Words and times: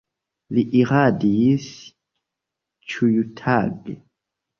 Li 0.57 0.61
iradis 0.77 1.67
ĉiutage. 2.95 3.95